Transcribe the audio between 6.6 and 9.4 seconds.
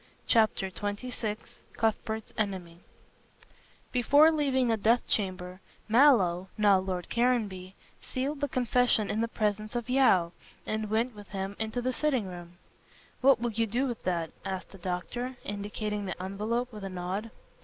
Lord Caranby sealed the confession in the